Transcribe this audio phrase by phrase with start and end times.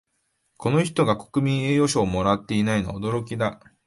[0.57, 3.59] この人が国民栄誉賞をもらっていないのは驚きだ